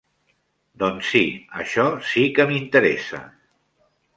[0.83, 1.21] Doncs sí,
[1.65, 3.21] això sí que m'interessa.